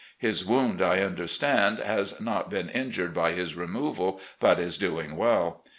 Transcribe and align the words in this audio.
His 0.17 0.43
wound, 0.43 0.81
I 0.81 1.01
understand, 1.01 1.77
has 1.77 2.19
not 2.19 2.49
been 2.49 2.69
injured 2.69 3.13
by 3.13 3.33
his 3.33 3.53
removal, 3.55 4.19
but 4.39 4.57
is 4.57 4.79
doing 4.79 5.15
well. 5.15 5.63